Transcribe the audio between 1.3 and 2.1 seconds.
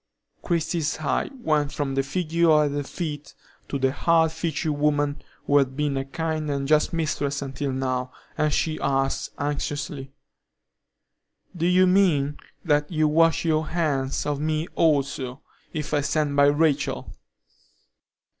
went from the